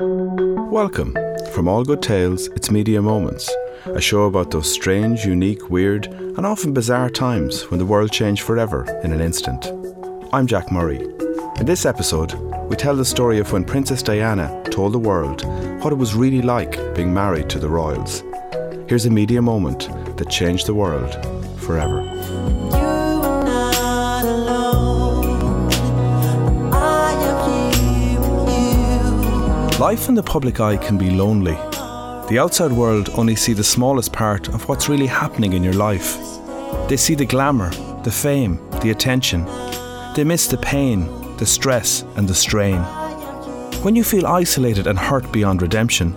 Welcome. 0.00 1.16
From 1.52 1.68
All 1.68 1.84
Good 1.84 2.02
Tales, 2.02 2.48
it's 2.48 2.68
Media 2.68 3.00
Moments, 3.00 3.48
a 3.86 4.00
show 4.00 4.24
about 4.24 4.50
those 4.50 4.68
strange, 4.68 5.24
unique, 5.24 5.70
weird, 5.70 6.06
and 6.06 6.44
often 6.44 6.72
bizarre 6.72 7.08
times 7.08 7.70
when 7.70 7.78
the 7.78 7.86
world 7.86 8.10
changed 8.10 8.42
forever 8.42 8.84
in 9.04 9.12
an 9.12 9.20
instant. 9.20 9.66
I'm 10.32 10.48
Jack 10.48 10.72
Murray. 10.72 10.98
In 11.60 11.66
this 11.66 11.86
episode, 11.86 12.34
we 12.68 12.74
tell 12.74 12.96
the 12.96 13.04
story 13.04 13.38
of 13.38 13.52
when 13.52 13.62
Princess 13.62 14.02
Diana 14.02 14.64
told 14.64 14.94
the 14.94 14.98
world 14.98 15.44
what 15.84 15.92
it 15.92 15.96
was 15.96 16.16
really 16.16 16.42
like 16.42 16.76
being 16.96 17.14
married 17.14 17.48
to 17.50 17.60
the 17.60 17.68
royals. 17.68 18.24
Here's 18.88 19.06
a 19.06 19.10
media 19.10 19.42
moment 19.42 19.88
that 20.16 20.28
changed 20.28 20.66
the 20.66 20.74
world 20.74 21.14
forever. 21.60 22.02
Life 29.90 30.08
in 30.08 30.14
the 30.14 30.22
public 30.22 30.60
eye 30.60 30.78
can 30.78 30.96
be 30.96 31.10
lonely. 31.10 31.52
The 32.30 32.38
outside 32.40 32.72
world 32.72 33.10
only 33.18 33.36
see 33.36 33.52
the 33.52 33.62
smallest 33.62 34.14
part 34.14 34.48
of 34.48 34.66
what's 34.66 34.88
really 34.88 35.06
happening 35.06 35.52
in 35.52 35.62
your 35.62 35.74
life. 35.74 36.16
They 36.88 36.96
see 36.96 37.14
the 37.14 37.26
glamour, 37.26 37.68
the 38.02 38.10
fame, 38.10 38.66
the 38.80 38.92
attention. 38.92 39.44
They 40.14 40.24
miss 40.24 40.46
the 40.46 40.56
pain, 40.56 41.00
the 41.36 41.44
stress, 41.44 42.00
and 42.16 42.26
the 42.26 42.34
strain. 42.34 42.80
When 43.82 43.94
you 43.94 44.04
feel 44.04 44.26
isolated 44.26 44.86
and 44.86 44.98
hurt 44.98 45.30
beyond 45.30 45.60
redemption, 45.60 46.12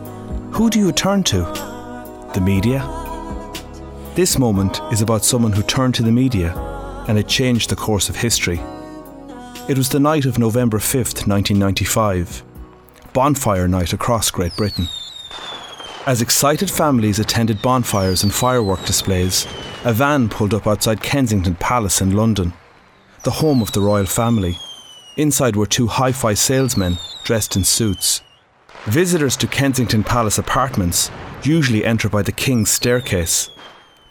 who 0.54 0.70
do 0.70 0.80
you 0.80 0.94
turn 0.94 1.24
to? 1.24 1.42
The 2.34 2.42
media? 2.42 2.80
This 4.16 4.40
moment 4.40 4.80
is 4.94 5.02
about 5.02 5.26
someone 5.26 5.52
who 5.52 5.62
turned 5.62 5.96
to 5.96 6.04
the 6.04 6.20
media 6.24 6.56
and 7.10 7.20
it 7.20 7.28
changed 7.28 7.70
the 7.70 7.76
course 7.76 8.08
of 8.08 8.16
history. 8.16 8.62
It 9.68 9.78
was 9.78 9.90
the 9.90 10.00
night 10.00 10.24
of 10.24 10.40
November 10.40 10.78
5th, 10.78 11.28
1995 11.28 12.47
bonfire 13.18 13.68
night 13.68 13.94
across 13.94 14.30
Great 14.30 14.56
Britain. 14.56 14.88
As 16.06 16.22
excited 16.22 16.70
families 16.70 17.18
attended 17.18 17.64
bonfires 17.64 18.22
and 18.22 18.32
firework 18.32 18.86
displays, 18.86 19.48
a 19.86 19.92
van 19.92 20.30
pulled 20.30 20.54
up 20.54 20.68
outside 20.68 21.02
Kensington 21.02 21.56
Palace 21.56 22.00
in 22.00 22.16
London, 22.16 22.54
the 23.24 23.32
home 23.32 23.64
of 23.64 23.72
the 23.72 23.82
royal 23.82 24.06
family. 24.06 24.56
Inside 25.16 25.56
were 25.56 25.66
two 25.66 25.88
hi 25.88 26.12
fi 26.12 26.36
salesmen 26.36 27.00
dressed 27.24 27.56
in 27.56 27.64
suits. 27.64 28.22
Visitors 28.86 29.36
to 29.38 29.48
Kensington 29.48 30.04
Palace 30.04 30.38
apartments 30.38 31.10
usually 31.42 31.84
enter 31.84 32.10
by 32.10 32.22
the 32.22 32.32
King's 32.32 32.70
staircase, 32.70 33.50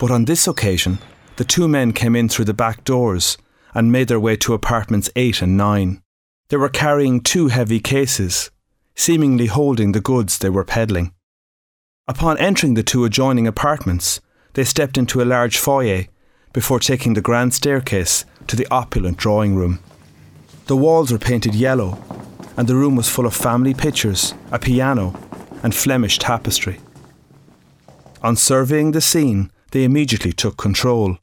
but 0.01 0.11
on 0.11 0.25
this 0.25 0.49
occasion, 0.49 0.99
the 1.37 1.45
two 1.45 1.69
men 1.69 1.93
came 1.93 2.17
in 2.17 2.29
through 2.29 2.47
the 2.47 2.55
back 2.55 2.83
doors 2.83 3.39
and 3.73 3.93
made 3.93 4.09
their 4.09 4.19
way 4.19 4.35
to 4.39 4.53
apartments 4.53 5.09
8 5.15 5.43
and 5.43 5.57
9. 5.57 6.03
They 6.49 6.57
were 6.57 6.69
carrying 6.69 7.21
two 7.21 7.47
heavy 7.47 7.79
cases, 7.79 8.51
seemingly 8.97 9.47
holding 9.47 9.93
the 9.93 10.01
goods 10.01 10.39
they 10.39 10.51
were 10.51 10.65
peddling. 10.65 11.13
Upon 12.09 12.39
entering 12.39 12.75
the 12.75 12.83
two 12.83 13.05
adjoining 13.05 13.47
apartments, 13.47 14.21
they 14.55 14.65
stepped 14.65 14.97
into 14.97 15.23
a 15.23 15.25
large 15.25 15.59
foyer 15.59 16.07
before 16.53 16.81
taking 16.81 17.13
the 17.13 17.21
grand 17.21 17.53
staircase 17.53 18.25
to 18.47 18.57
the 18.57 18.67
opulent 18.71 19.19
drawing 19.19 19.55
room. 19.55 19.81
The 20.67 20.77
walls 20.77 21.13
were 21.13 21.19
painted 21.19 21.55
yellow, 21.55 22.03
and 22.57 22.67
the 22.67 22.75
room 22.75 22.97
was 22.97 23.09
full 23.09 23.27
of 23.27 23.35
family 23.35 23.75
pictures, 23.75 24.35
a 24.51 24.59
piano, 24.59 25.15
and 25.63 25.75
Flemish 25.75 26.19
tapestry. 26.19 26.81
On 28.23 28.35
surveying 28.35 28.93
the 28.93 29.01
scene, 29.01 29.51
they 29.73 29.85
immediately 29.85 30.33
took 30.33 30.57
control. 30.57 31.19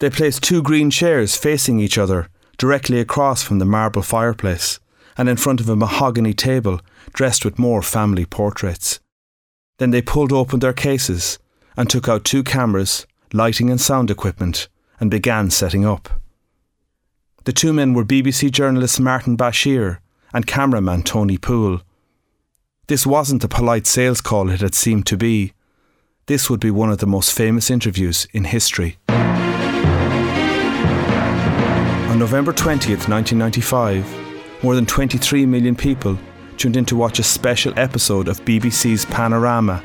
They 0.00 0.10
placed 0.10 0.42
two 0.42 0.62
green 0.62 0.90
chairs 0.90 1.36
facing 1.36 1.78
each 1.78 1.96
other, 1.96 2.28
directly 2.58 2.98
across 2.98 3.42
from 3.42 3.60
the 3.60 3.64
marble 3.64 4.02
fireplace 4.02 4.80
and 5.16 5.28
in 5.28 5.36
front 5.36 5.60
of 5.60 5.68
a 5.68 5.76
mahogany 5.76 6.34
table 6.34 6.80
dressed 7.12 7.44
with 7.44 7.58
more 7.58 7.82
family 7.82 8.24
portraits. 8.24 9.00
Then 9.78 9.90
they 9.90 10.02
pulled 10.02 10.32
open 10.32 10.60
their 10.60 10.72
cases 10.72 11.38
and 11.76 11.88
took 11.88 12.08
out 12.08 12.24
two 12.24 12.42
cameras, 12.42 13.06
lighting 13.32 13.70
and 13.70 13.80
sound 13.80 14.10
equipment, 14.10 14.68
and 15.00 15.10
began 15.10 15.50
setting 15.50 15.84
up. 15.84 16.20
The 17.44 17.52
two 17.52 17.72
men 17.72 17.92
were 17.92 18.04
BBC 18.04 18.52
journalist 18.52 19.00
Martin 19.00 19.36
Bashir 19.36 19.98
and 20.32 20.46
cameraman 20.46 21.02
Tony 21.02 21.38
Poole. 21.38 21.80
This 22.86 23.06
wasn't 23.06 23.42
the 23.42 23.48
polite 23.48 23.86
sales 23.86 24.20
call 24.20 24.50
it 24.50 24.60
had 24.60 24.74
seemed 24.74 25.06
to 25.06 25.16
be. 25.16 25.52
This 26.26 26.48
would 26.48 26.60
be 26.60 26.70
one 26.70 26.90
of 26.90 26.98
the 26.98 27.06
most 27.06 27.32
famous 27.32 27.68
interviews 27.70 28.28
in 28.32 28.44
history. 28.44 28.98
On 32.08 32.18
November 32.18 32.52
20th, 32.52 33.08
1995, 33.08 34.21
more 34.62 34.74
than 34.76 34.86
23 34.86 35.44
million 35.46 35.74
people 35.74 36.16
tuned 36.56 36.76
in 36.76 36.84
to 36.84 36.96
watch 36.96 37.18
a 37.18 37.22
special 37.22 37.76
episode 37.76 38.28
of 38.28 38.40
BBC's 38.44 39.04
Panorama, 39.06 39.82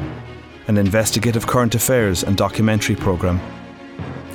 an 0.67 0.77
investigative 0.77 1.47
current 1.47 1.73
affairs 1.73 2.23
and 2.23 2.37
documentary 2.37 2.95
programme. 2.95 3.41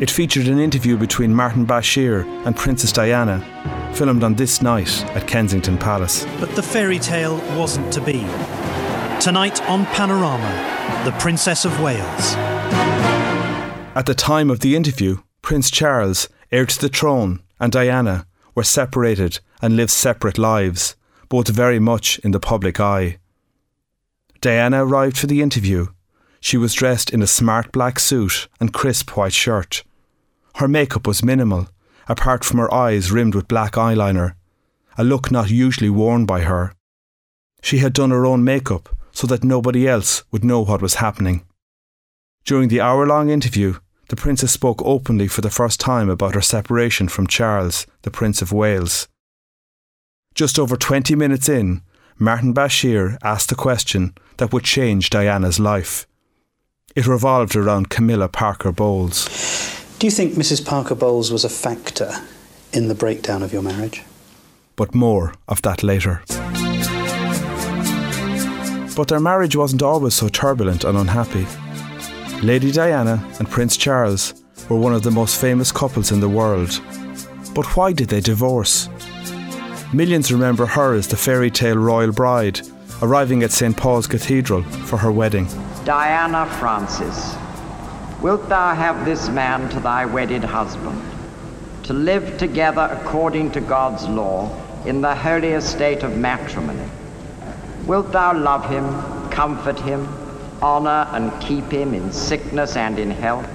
It 0.01 0.11
featured 0.11 0.49
an 0.49 0.59
interview 0.59 0.97
between 0.97 1.33
Martin 1.33 1.65
Bashir 1.65 2.25
and 2.45 2.57
Princess 2.57 2.91
Diana, 2.91 3.41
filmed 3.95 4.25
on 4.25 4.35
this 4.35 4.61
night 4.61 5.05
at 5.15 5.29
Kensington 5.29 5.79
Palace. 5.79 6.27
But 6.41 6.57
the 6.57 6.63
fairy 6.63 6.99
tale 6.99 7.37
wasn't 7.57 7.93
to 7.93 8.01
be. 8.01 8.27
Tonight 9.21 9.63
on 9.69 9.87
Panorama, 9.87 11.05
the 11.05 11.17
Princess 11.21 11.65
of 11.65 11.81
Wales. 11.81 12.35
At 13.95 14.07
the 14.07 14.15
time 14.15 14.51
of 14.51 14.61
the 14.61 14.75
interview, 14.75 15.19
Prince 15.43 15.71
Charles, 15.71 16.29
heir 16.51 16.67
to 16.67 16.81
the 16.81 16.89
throne, 16.89 17.43
and 17.61 17.71
Diana 17.71 18.27
were 18.57 18.65
separated 18.65 19.39
and 19.63 19.77
live 19.77 19.91
separate 19.91 20.37
lives, 20.37 20.97
both 21.29 21.49
very 21.49 21.79
much 21.79 22.19
in 22.19 22.33
the 22.33 22.41
public 22.41 22.79
eye. 22.81 23.17
Diana 24.43 24.85
arrived 24.85 25.17
for 25.17 25.29
the 25.29 25.41
interview. 25.41 25.87
She 26.41 26.57
was 26.57 26.75
dressed 26.75 27.11
in 27.11 27.23
a 27.23 27.27
smart 27.29 27.71
black 27.71 28.01
suit 28.01 28.49
and 28.61 28.75
crisp 28.75 29.17
white 29.17 29.33
shirt. 29.33 29.85
Her 30.57 30.67
makeup 30.69 31.07
was 31.07 31.25
minimal, 31.25 31.69
apart 32.09 32.45
from 32.45 32.59
her 32.59 32.75
eyes 32.75 33.13
rimmed 33.13 33.37
with 33.37 33.49
black 33.49 33.75
eyeliner, 33.75 34.35
a 34.99 35.05
look 35.05 35.31
not 35.31 35.51
usually 35.51 35.89
worn 35.89 36.27
by 36.27 36.41
her. 36.41 36.75
She 37.63 37.79
had 37.79 37.93
done 37.93 38.11
her 38.11 38.27
own 38.27 38.43
makeup 38.43 38.89
so 39.13 39.27
that 39.29 39.45
nobody 39.45 39.87
else 39.87 40.25
would 40.33 40.45
know 40.45 40.65
what 40.65 40.83
was 40.83 40.97
happening. 40.97 41.47
During 42.45 42.69
the 42.69 42.81
hour 42.81 43.07
long 43.07 43.31
interview, 43.31 43.77
the 44.09 44.17
princess 44.17 44.51
spoke 44.51 44.83
openly 44.85 45.29
for 45.29 45.41
the 45.41 45.51
first 45.51 45.79
time 45.79 46.11
about 46.11 46.35
her 46.35 46.43
separation 46.43 47.09
from 47.09 47.29
Charles, 47.29 47.87
the 48.03 48.11
Prince 48.11 48.43
of 48.43 48.53
Wales. 48.53 49.07
Just 50.35 50.59
over 50.59 50.77
20 50.77 51.15
minutes 51.15 51.49
in, 51.49 51.83
Martin 52.19 52.55
Bashir 52.55 53.19
asked 53.23 53.53
a 53.53 53.55
question 53.55 54.15
that 54.39 54.53
would 54.53 54.65
change 54.65 55.11
Diana's 55.11 55.61
life. 55.61 56.07
It 56.97 57.07
revolved 57.07 57.55
around 57.55 57.91
Camilla 57.91 58.29
Parker 58.29 58.73
Bowles. 58.73 59.27
Do 59.99 60.07
you 60.07 60.11
think 60.11 60.35
Mrs. 60.35 60.65
Parker 60.65 60.95
Bowles 60.95 61.31
was 61.31 61.45
a 61.45 61.49
factor 61.49 62.13
in 62.73 62.89
the 62.89 62.95
breakdown 62.95 63.43
of 63.43 63.53
your 63.53 63.63
marriage? 63.63 64.03
But 64.75 64.95
more 64.95 65.35
of 65.49 65.61
that 65.63 65.83
later. 65.83 66.23
But 68.97 69.09
their 69.09 69.21
marriage 69.21 69.57
wasn't 69.57 69.83
always 69.83 70.15
so 70.15 70.29
turbulent 70.29 70.85
and 70.85 70.97
unhappy. 70.97 71.47
Lady 72.45 72.73
Diana 72.73 73.23
and 73.39 73.49
Prince 73.51 73.77
Charles 73.77 74.35
were 74.69 74.79
one 74.79 74.95
of 74.95 75.03
the 75.03 75.11
most 75.11 75.41
famous 75.41 75.71
couples 75.71 76.11
in 76.11 76.21
the 76.21 76.29
world. 76.29 76.81
But 77.55 77.77
why 77.77 77.93
did 77.93 78.09
they 78.09 78.21
divorce? 78.21 78.89
Millions 79.95 80.33
remember 80.33 80.65
her 80.65 80.95
as 80.95 81.09
the 81.09 81.19
fairy 81.19 81.51
tale 81.51 81.77
royal 81.77 82.13
bride, 82.13 82.63
arriving 83.03 83.43
at 83.43 83.51
St. 83.51 83.77
Paul's 83.77 84.07
Cathedral 84.07 84.63
for 84.63 84.97
her 84.97 85.13
wedding. 85.13 85.47
Diana 85.85 86.47
Frances, 86.59 87.37
wilt 88.23 88.49
thou 88.49 88.75
have 88.75 89.05
this 89.05 89.29
man 89.29 89.69
to 89.69 89.81
thy 89.81 90.07
wedded 90.07 90.45
husband, 90.45 90.99
to 91.83 91.93
live 91.93 92.39
together 92.39 92.89
according 93.03 93.51
to 93.51 93.61
God's 93.61 94.09
law 94.09 94.51
in 94.87 95.03
the 95.03 95.15
holy 95.15 95.51
estate 95.51 96.03
of 96.05 96.17
matrimony? 96.17 96.89
Wilt 97.85 98.13
thou 98.13 98.33
love 98.33 98.67
him, 98.71 99.29
comfort 99.29 99.79
him, 99.79 100.09
honor 100.63 101.07
and 101.13 101.39
keep 101.43 101.71
him 101.71 101.93
in 101.93 102.11
sickness 102.13 102.77
and 102.77 102.99
in 102.99 103.11
health? 103.11 103.47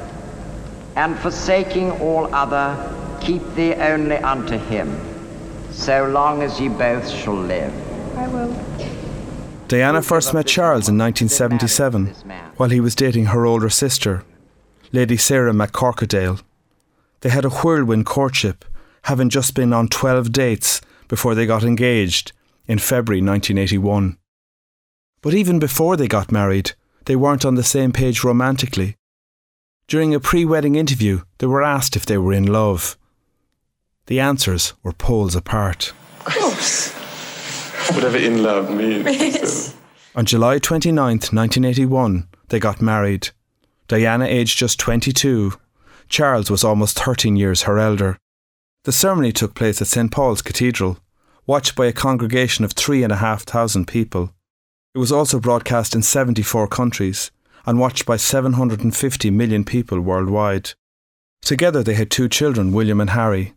And 0.95 1.17
forsaking 1.17 1.89
all 1.93 2.31
other, 2.31 2.77
keep 3.21 3.41
thee 3.55 3.73
only 3.73 4.17
unto 4.17 4.59
him 4.59 5.16
so 5.77 6.07
long 6.07 6.41
as 6.41 6.59
ye 6.59 6.69
both 6.69 7.07
shall 7.07 7.35
live. 7.35 7.71
I 8.17 8.27
will. 8.27 8.53
Diana 9.67 10.01
first 10.01 10.33
met 10.33 10.47
Charles 10.47 10.89
in 10.89 10.97
1977 10.97 12.07
while 12.55 12.69
he 12.69 12.79
was 12.79 12.95
dating 12.95 13.27
her 13.27 13.45
older 13.45 13.69
sister, 13.69 14.23
Lady 14.91 15.17
Sarah 15.17 15.53
McCorquodale. 15.53 16.41
They 17.21 17.29
had 17.29 17.45
a 17.45 17.49
whirlwind 17.49 18.05
courtship, 18.05 18.65
having 19.03 19.29
just 19.29 19.53
been 19.53 19.73
on 19.73 19.87
12 19.87 20.31
dates 20.31 20.81
before 21.07 21.35
they 21.35 21.45
got 21.45 21.63
engaged 21.63 22.31
in 22.65 22.79
February 22.79 23.21
1981. 23.21 24.17
But 25.21 25.33
even 25.33 25.59
before 25.59 25.95
they 25.95 26.07
got 26.07 26.31
married, 26.31 26.71
they 27.05 27.15
weren't 27.15 27.45
on 27.45 27.55
the 27.55 27.63
same 27.63 27.91
page 27.91 28.23
romantically. 28.23 28.95
During 29.87 30.13
a 30.13 30.19
pre 30.19 30.43
wedding 30.43 30.75
interview, 30.75 31.21
they 31.37 31.47
were 31.47 31.63
asked 31.63 31.95
if 31.95 32.05
they 32.05 32.17
were 32.17 32.33
in 32.33 32.45
love. 32.45 32.97
The 34.07 34.19
answers 34.21 34.73
were 34.83 34.93
poles 34.93 35.35
apart. 35.35 35.93
Of 36.25 36.33
course. 36.33 36.93
whatever 37.93 38.17
in 38.17 38.41
love 38.41 38.71
means. 38.71 39.75
On 40.15 40.25
July 40.25 40.59
29th, 40.59 41.33
1981, 41.33 42.27
they 42.47 42.59
got 42.59 42.81
married. 42.81 43.29
Diana 43.89 44.25
aged 44.25 44.57
just 44.57 44.79
22. 44.79 45.53
Charles 46.07 46.49
was 46.49 46.63
almost 46.63 46.97
13 46.97 47.35
years 47.35 47.63
her 47.63 47.77
elder. 47.77 48.17
The 48.85 48.93
ceremony 48.93 49.33
took 49.33 49.53
place 49.55 49.81
at 49.81 49.87
St 49.87 50.09
Paul's 50.09 50.41
Cathedral, 50.41 50.99
watched 51.45 51.75
by 51.75 51.87
a 51.87 51.93
congregation 51.93 52.63
of 52.63 52.71
three 52.71 53.03
and 53.03 53.11
a 53.11 53.17
half 53.17 53.43
thousand 53.43 53.87
people. 53.87 54.31
It 54.95 54.99
was 54.99 55.11
also 55.11 55.39
broadcast 55.39 55.93
in 55.93 56.01
74 56.01 56.69
countries 56.69 57.29
and 57.65 57.77
watched 57.77 58.05
by 58.05 58.15
750 58.15 59.29
million 59.31 59.65
people 59.65 59.99
worldwide. 59.99 60.71
Together 61.41 61.83
they 61.83 61.95
had 61.95 62.09
two 62.09 62.29
children, 62.29 62.71
William 62.71 63.01
and 63.01 63.09
Harry. 63.09 63.53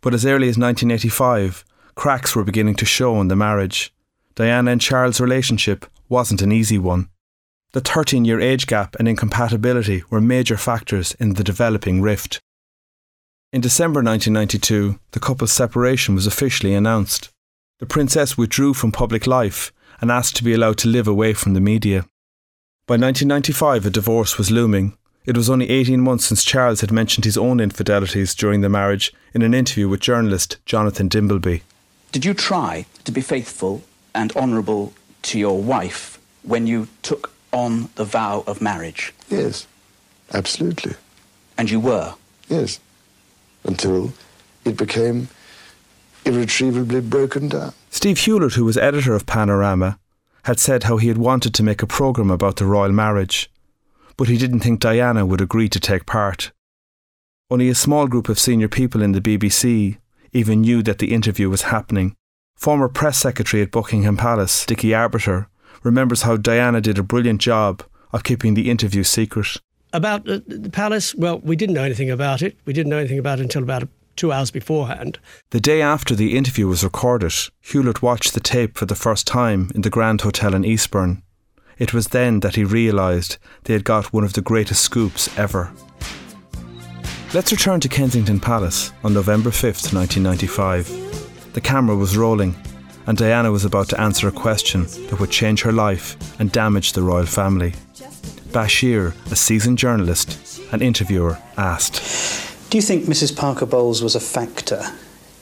But 0.00 0.14
as 0.14 0.24
early 0.24 0.48
as 0.48 0.58
1985, 0.58 1.64
cracks 1.94 2.36
were 2.36 2.44
beginning 2.44 2.76
to 2.76 2.84
show 2.84 3.20
in 3.20 3.28
the 3.28 3.36
marriage. 3.36 3.92
Diana 4.34 4.70
and 4.70 4.80
Charles' 4.80 5.20
relationship 5.20 5.86
wasn't 6.08 6.42
an 6.42 6.52
easy 6.52 6.78
one. 6.78 7.08
The 7.72 7.80
13 7.80 8.24
year 8.24 8.40
age 8.40 8.66
gap 8.66 8.96
and 8.98 9.08
incompatibility 9.08 10.02
were 10.08 10.20
major 10.20 10.56
factors 10.56 11.14
in 11.20 11.34
the 11.34 11.44
developing 11.44 12.00
rift. 12.00 12.40
In 13.52 13.60
December 13.60 14.02
1992, 14.02 14.98
the 15.12 15.20
couple's 15.20 15.52
separation 15.52 16.14
was 16.14 16.26
officially 16.26 16.74
announced. 16.74 17.30
The 17.78 17.86
princess 17.86 18.38
withdrew 18.38 18.74
from 18.74 18.92
public 18.92 19.26
life 19.26 19.72
and 20.00 20.10
asked 20.10 20.36
to 20.36 20.44
be 20.44 20.54
allowed 20.54 20.78
to 20.78 20.88
live 20.88 21.08
away 21.08 21.32
from 21.34 21.54
the 21.54 21.60
media. 21.60 22.02
By 22.86 22.94
1995, 22.94 23.86
a 23.86 23.90
divorce 23.90 24.38
was 24.38 24.50
looming. 24.50 24.96
It 25.28 25.36
was 25.36 25.50
only 25.50 25.68
18 25.68 26.00
months 26.00 26.24
since 26.24 26.42
Charles 26.42 26.80
had 26.80 26.90
mentioned 26.90 27.26
his 27.26 27.36
own 27.36 27.60
infidelities 27.60 28.34
during 28.34 28.62
the 28.62 28.70
marriage 28.70 29.12
in 29.34 29.42
an 29.42 29.52
interview 29.52 29.86
with 29.86 30.00
journalist 30.00 30.56
Jonathan 30.64 31.10
Dimbleby. 31.10 31.60
Did 32.12 32.24
you 32.24 32.32
try 32.32 32.86
to 33.04 33.12
be 33.12 33.20
faithful 33.20 33.82
and 34.14 34.34
honourable 34.34 34.94
to 35.24 35.38
your 35.38 35.60
wife 35.60 36.18
when 36.44 36.66
you 36.66 36.88
took 37.02 37.30
on 37.52 37.90
the 37.96 38.04
vow 38.06 38.42
of 38.46 38.62
marriage? 38.62 39.12
Yes, 39.28 39.66
absolutely. 40.32 40.94
And 41.58 41.70
you 41.70 41.80
were? 41.80 42.14
Yes 42.48 42.80
until 43.64 44.14
it 44.64 44.78
became 44.78 45.28
irretrievably 46.24 47.02
broken 47.02 47.48
down. 47.48 47.74
Steve 47.90 48.18
Hewlett, 48.18 48.54
who 48.54 48.64
was 48.64 48.78
editor 48.78 49.14
of 49.14 49.26
Panorama, 49.26 49.98
had 50.44 50.58
said 50.58 50.84
how 50.84 50.96
he 50.96 51.08
had 51.08 51.18
wanted 51.18 51.52
to 51.54 51.62
make 51.62 51.82
a 51.82 51.86
programme 51.86 52.30
about 52.30 52.56
the 52.56 52.64
royal 52.64 52.92
marriage, 52.92 53.50
but 54.18 54.28
he 54.28 54.36
didn't 54.36 54.60
think 54.60 54.80
Diana 54.80 55.24
would 55.24 55.40
agree 55.40 55.70
to 55.70 55.80
take 55.80 56.04
part. 56.04 56.52
Only 57.50 57.70
a 57.70 57.74
small 57.74 58.06
group 58.06 58.28
of 58.28 58.38
senior 58.38 58.68
people 58.68 59.00
in 59.00 59.12
the 59.12 59.22
BBC 59.22 59.96
even 60.34 60.60
knew 60.60 60.82
that 60.82 60.98
the 60.98 61.14
interview 61.14 61.48
was 61.48 61.62
happening. 61.62 62.14
Former 62.56 62.88
press 62.88 63.16
secretary 63.16 63.62
at 63.62 63.70
Buckingham 63.70 64.18
Palace, 64.18 64.66
Dickie 64.66 64.92
Arbiter, 64.92 65.48
remembers 65.82 66.22
how 66.22 66.36
Diana 66.36 66.82
did 66.82 66.98
a 66.98 67.02
brilliant 67.02 67.40
job 67.40 67.82
of 68.12 68.24
keeping 68.24 68.54
the 68.54 68.68
interview 68.68 69.04
secret. 69.04 69.56
About 69.92 70.28
uh, 70.28 70.40
the, 70.46 70.58
the 70.58 70.70
palace, 70.70 71.14
well, 71.14 71.38
we 71.38 71.56
didn't 71.56 71.74
know 71.74 71.84
anything 71.84 72.10
about 72.10 72.42
it. 72.42 72.58
We 72.66 72.72
didn't 72.72 72.90
know 72.90 72.98
anything 72.98 73.18
about 73.18 73.38
it 73.38 73.42
until 73.42 73.62
about 73.62 73.88
two 74.16 74.32
hours 74.32 74.50
beforehand. 74.50 75.18
The 75.50 75.60
day 75.60 75.80
after 75.80 76.14
the 76.14 76.36
interview 76.36 76.66
was 76.66 76.84
recorded, 76.84 77.32
Hewlett 77.60 78.02
watched 78.02 78.34
the 78.34 78.40
tape 78.40 78.76
for 78.76 78.84
the 78.84 78.96
first 78.96 79.26
time 79.26 79.70
in 79.74 79.82
the 79.82 79.90
Grand 79.90 80.22
Hotel 80.22 80.54
in 80.54 80.64
Eastbourne. 80.64 81.22
It 81.78 81.94
was 81.94 82.08
then 82.08 82.40
that 82.40 82.56
he 82.56 82.64
realised 82.64 83.38
they 83.64 83.72
had 83.72 83.84
got 83.84 84.12
one 84.12 84.24
of 84.24 84.32
the 84.32 84.42
greatest 84.42 84.82
scoops 84.82 85.36
ever. 85.38 85.72
Let's 87.34 87.52
return 87.52 87.78
to 87.80 87.88
Kensington 87.88 88.40
Palace 88.40 88.92
on 89.04 89.14
November 89.14 89.50
5th, 89.50 89.94
1995. 89.94 91.52
The 91.52 91.60
camera 91.60 91.94
was 91.94 92.16
rolling, 92.16 92.56
and 93.06 93.16
Diana 93.16 93.52
was 93.52 93.64
about 93.64 93.88
to 93.90 94.00
answer 94.00 94.26
a 94.26 94.32
question 94.32 94.84
that 95.08 95.20
would 95.20 95.30
change 95.30 95.62
her 95.62 95.72
life 95.72 96.16
and 96.40 96.50
damage 96.50 96.94
the 96.94 97.02
royal 97.02 97.26
family. 97.26 97.74
Bashir, 98.48 99.14
a 99.30 99.36
seasoned 99.36 99.78
journalist 99.78 100.60
and 100.72 100.82
interviewer, 100.82 101.38
asked 101.56 102.70
Do 102.70 102.78
you 102.78 102.82
think 102.82 103.04
Mrs. 103.04 103.36
Parker 103.36 103.66
Bowles 103.66 104.02
was 104.02 104.14
a 104.14 104.20
factor 104.20 104.82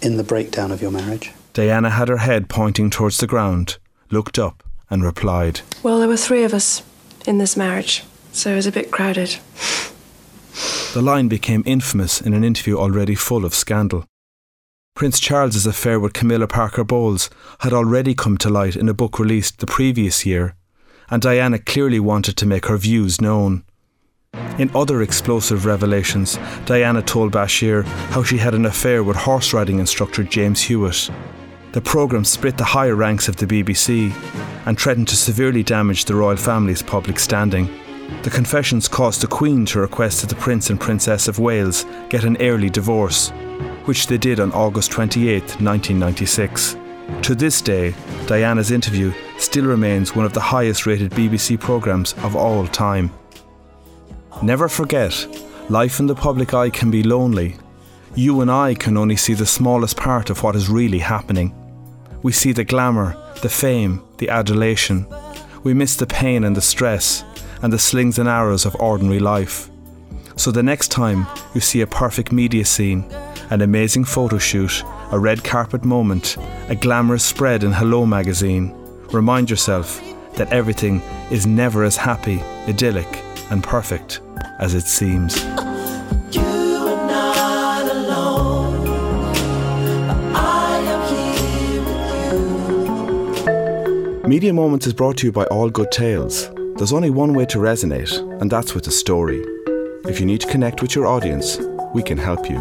in 0.02 0.16
the 0.16 0.24
breakdown 0.24 0.72
of 0.72 0.82
your 0.82 0.90
marriage? 0.90 1.32
Diana 1.52 1.90
had 1.90 2.08
her 2.08 2.18
head 2.18 2.48
pointing 2.48 2.90
towards 2.90 3.18
the 3.18 3.26
ground, 3.26 3.78
looked 4.10 4.38
up, 4.38 4.65
and 4.90 5.02
replied 5.02 5.60
Well, 5.82 5.98
there 5.98 6.08
were 6.08 6.16
three 6.16 6.44
of 6.44 6.54
us 6.54 6.82
in 7.26 7.38
this 7.38 7.56
marriage, 7.56 8.04
so 8.32 8.52
it 8.52 8.56
was 8.56 8.66
a 8.66 8.72
bit 8.72 8.90
crowded. 8.90 9.38
The 10.94 11.02
line 11.02 11.28
became 11.28 11.62
infamous 11.66 12.20
in 12.20 12.32
an 12.32 12.44
interview 12.44 12.78
already 12.78 13.14
full 13.14 13.44
of 13.44 13.54
scandal. 13.54 14.04
Prince 14.94 15.20
Charles's 15.20 15.66
affair 15.66 16.00
with 16.00 16.14
Camilla 16.14 16.46
Parker 16.46 16.84
Bowles 16.84 17.28
had 17.60 17.74
already 17.74 18.14
come 18.14 18.38
to 18.38 18.48
light 18.48 18.76
in 18.76 18.88
a 18.88 18.94
book 18.94 19.18
released 19.18 19.58
the 19.58 19.66
previous 19.66 20.24
year 20.24 20.54
and 21.10 21.22
Diana 21.22 21.58
clearly 21.58 22.00
wanted 22.00 22.36
to 22.38 22.46
make 22.46 22.66
her 22.66 22.76
views 22.76 23.20
known. 23.20 23.62
In 24.58 24.70
other 24.74 25.02
explosive 25.02 25.64
revelations, 25.64 26.38
Diana 26.66 27.02
told 27.02 27.32
Bashir 27.32 27.84
how 28.10 28.22
she 28.22 28.38
had 28.38 28.54
an 28.54 28.66
affair 28.66 29.02
with 29.02 29.16
horse 29.16 29.52
riding 29.52 29.78
instructor 29.78 30.22
James 30.24 30.62
Hewitt. 30.62 31.10
The 31.72 31.80
programme 31.80 32.24
split 32.24 32.58
the 32.58 32.64
higher 32.64 32.94
ranks 32.94 33.28
of 33.28 33.36
the 33.36 33.46
BBC 33.46 34.12
and 34.66 34.78
threatened 34.78 35.08
to 35.08 35.16
severely 35.16 35.62
damage 35.62 36.04
the 36.04 36.14
royal 36.14 36.36
family's 36.36 36.82
public 36.82 37.18
standing. 37.18 37.70
The 38.22 38.30
confessions 38.30 38.88
caused 38.88 39.22
the 39.22 39.26
Queen 39.26 39.64
to 39.66 39.80
request 39.80 40.20
that 40.20 40.28
the 40.28 40.40
Prince 40.40 40.70
and 40.70 40.80
Princess 40.80 41.28
of 41.28 41.38
Wales 41.38 41.86
get 42.08 42.24
an 42.24 42.36
early 42.40 42.70
divorce, 42.70 43.30
which 43.86 44.06
they 44.06 44.18
did 44.18 44.38
on 44.38 44.52
August 44.52 44.90
28, 44.92 45.40
1996. 45.60 46.76
To 47.22 47.34
this 47.34 47.60
day, 47.60 47.94
Diana's 48.26 48.70
interview 48.70 49.12
still 49.38 49.64
remains 49.64 50.14
one 50.14 50.26
of 50.26 50.32
the 50.32 50.40
highest 50.40 50.86
rated 50.86 51.12
BBC 51.12 51.58
programmes 51.58 52.14
of 52.18 52.36
all 52.36 52.66
time. 52.66 53.12
Never 54.42 54.68
forget, 54.68 55.26
life 55.70 55.98
in 56.00 56.06
the 56.06 56.14
public 56.14 56.52
eye 56.54 56.70
can 56.70 56.90
be 56.90 57.02
lonely. 57.02 57.56
You 58.14 58.40
and 58.40 58.50
I 58.50 58.74
can 58.74 58.96
only 58.96 59.16
see 59.16 59.34
the 59.34 59.46
smallest 59.46 59.96
part 59.96 60.30
of 60.30 60.42
what 60.42 60.56
is 60.56 60.68
really 60.68 60.98
happening. 60.98 61.54
We 62.26 62.32
see 62.32 62.50
the 62.50 62.64
glamour, 62.64 63.16
the 63.40 63.48
fame, 63.48 64.02
the 64.18 64.30
adulation. 64.30 65.06
We 65.62 65.74
miss 65.74 65.94
the 65.94 66.08
pain 66.08 66.42
and 66.42 66.56
the 66.56 66.60
stress, 66.60 67.22
and 67.62 67.72
the 67.72 67.78
slings 67.78 68.18
and 68.18 68.28
arrows 68.28 68.66
of 68.66 68.74
ordinary 68.80 69.20
life. 69.20 69.70
So 70.34 70.50
the 70.50 70.64
next 70.64 70.88
time 70.88 71.28
you 71.54 71.60
see 71.60 71.82
a 71.82 71.86
perfect 71.86 72.32
media 72.32 72.64
scene, 72.64 73.04
an 73.50 73.62
amazing 73.62 74.06
photo 74.06 74.38
shoot, 74.38 74.82
a 75.12 75.18
red 75.20 75.44
carpet 75.44 75.84
moment, 75.84 76.36
a 76.68 76.74
glamorous 76.74 77.24
spread 77.24 77.62
in 77.62 77.70
Hello 77.70 78.04
magazine, 78.04 78.74
remind 79.12 79.48
yourself 79.48 80.02
that 80.34 80.52
everything 80.52 81.02
is 81.30 81.46
never 81.46 81.84
as 81.84 81.96
happy, 81.96 82.40
idyllic, 82.66 83.22
and 83.52 83.62
perfect 83.62 84.20
as 84.58 84.74
it 84.74 84.82
seems. 84.82 85.40
Media 94.26 94.52
Moments 94.52 94.88
is 94.88 94.92
brought 94.92 95.16
to 95.18 95.26
you 95.26 95.32
by 95.32 95.44
All 95.44 95.70
Good 95.70 95.92
Tales. 95.92 96.50
There's 96.74 96.92
only 96.92 97.10
one 97.10 97.32
way 97.32 97.46
to 97.46 97.58
resonate, 97.58 98.12
and 98.40 98.50
that's 98.50 98.74
with 98.74 98.88
a 98.88 98.90
story. 98.90 99.40
If 100.04 100.18
you 100.18 100.26
need 100.26 100.40
to 100.40 100.48
connect 100.48 100.82
with 100.82 100.96
your 100.96 101.06
audience, 101.06 101.60
we 101.94 102.02
can 102.02 102.18
help 102.18 102.50
you. 102.50 102.58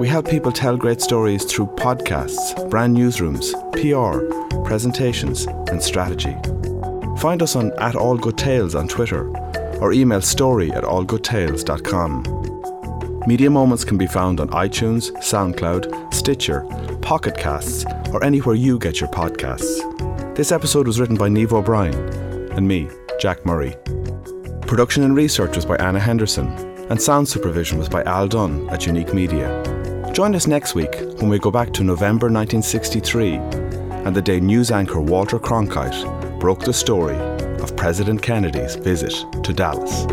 We 0.00 0.08
help 0.08 0.28
people 0.28 0.50
tell 0.50 0.76
great 0.76 1.00
stories 1.00 1.44
through 1.44 1.66
podcasts, 1.76 2.68
brand 2.68 2.96
newsrooms, 2.96 3.52
PR, 3.74 4.18
presentations, 4.66 5.46
and 5.70 5.80
strategy. 5.80 6.34
Find 7.20 7.42
us 7.42 7.54
on 7.54 7.70
at 7.78 7.94
All 7.94 8.16
Good 8.16 8.36
Tales 8.36 8.74
on 8.74 8.88
Twitter 8.88 9.28
or 9.78 9.92
email 9.92 10.20
story 10.20 10.72
at 10.72 10.82
allgoodtales.com. 10.82 12.24
Media 13.28 13.50
Moments 13.50 13.84
can 13.84 13.98
be 13.98 14.08
found 14.08 14.40
on 14.40 14.48
iTunes, 14.48 15.12
SoundCloud, 15.18 16.12
Stitcher, 16.12 16.62
Pocket 17.02 17.36
Casts, 17.38 17.84
or 18.12 18.24
anywhere 18.24 18.56
you 18.56 18.80
get 18.80 19.00
your 19.00 19.10
podcasts. 19.10 19.97
This 20.38 20.52
episode 20.52 20.86
was 20.86 21.00
written 21.00 21.16
by 21.16 21.28
Neve 21.28 21.52
O'Brien 21.52 21.96
and 22.52 22.68
me, 22.68 22.88
Jack 23.18 23.44
Murray. 23.44 23.74
Production 24.68 25.02
and 25.02 25.16
research 25.16 25.56
was 25.56 25.66
by 25.66 25.74
Anna 25.78 25.98
Henderson, 25.98 26.46
and 26.90 27.02
sound 27.02 27.28
supervision 27.28 27.76
was 27.76 27.88
by 27.88 28.04
Al 28.04 28.28
Dunn 28.28 28.70
at 28.70 28.86
Unique 28.86 29.12
Media. 29.12 29.50
Join 30.12 30.36
us 30.36 30.46
next 30.46 30.76
week 30.76 30.94
when 31.16 31.28
we 31.28 31.40
go 31.40 31.50
back 31.50 31.72
to 31.72 31.82
November 31.82 32.30
1963 32.30 33.34
and 33.34 34.14
the 34.14 34.22
day 34.22 34.38
news 34.38 34.70
anchor 34.70 35.00
Walter 35.00 35.40
Cronkite 35.40 36.38
broke 36.38 36.60
the 36.60 36.72
story 36.72 37.16
of 37.60 37.74
President 37.76 38.22
Kennedy's 38.22 38.76
visit 38.76 39.16
to 39.42 39.52
Dallas. 39.52 40.04